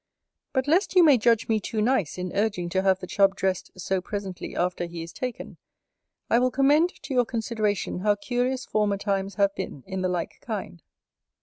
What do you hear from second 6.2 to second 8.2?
I will commend to your consideration how